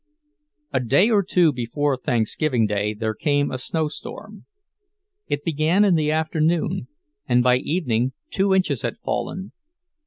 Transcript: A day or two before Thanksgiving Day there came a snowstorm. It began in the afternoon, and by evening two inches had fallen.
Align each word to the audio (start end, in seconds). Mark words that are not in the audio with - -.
A 0.73 0.79
day 0.79 1.11
or 1.11 1.21
two 1.21 1.53
before 1.53 1.95
Thanksgiving 1.95 2.65
Day 2.65 2.95
there 2.95 3.13
came 3.13 3.51
a 3.51 3.59
snowstorm. 3.59 4.47
It 5.27 5.43
began 5.45 5.85
in 5.85 5.93
the 5.93 6.09
afternoon, 6.11 6.87
and 7.27 7.43
by 7.43 7.57
evening 7.57 8.13
two 8.31 8.51
inches 8.55 8.81
had 8.81 8.97
fallen. 9.05 9.51